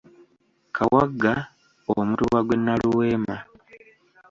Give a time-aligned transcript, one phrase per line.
[0.75, 1.33] Kawagga
[1.93, 3.35] Omutuba gw'e Nnaluweema.